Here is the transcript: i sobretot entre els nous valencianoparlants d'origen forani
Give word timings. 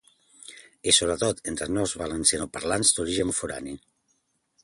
i 0.91 0.93
sobretot 0.99 1.43
entre 1.51 1.67
els 1.67 1.75
nous 1.75 1.93
valencianoparlants 2.03 2.93
d'origen 2.97 3.35
forani 3.43 3.79